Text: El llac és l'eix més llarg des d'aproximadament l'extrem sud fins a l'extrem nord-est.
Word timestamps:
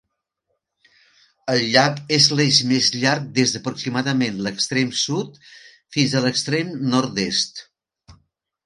El 1.55 1.61
llac 1.75 2.01
és 2.17 2.29
l'eix 2.39 2.57
més 2.71 2.89
llarg 3.03 3.29
des 3.37 3.55
d'aproximadament 3.57 4.43
l'extrem 4.47 4.91
sud 5.05 5.41
fins 5.99 6.15
a 6.23 6.27
l'extrem 6.27 6.75
nord-est. 6.97 7.67